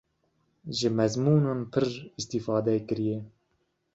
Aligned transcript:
ji 0.77 0.89
mezmûnan 0.97 1.59
pir 1.71 1.85
îstîfade 2.21 2.75
kiriye. 2.87 3.17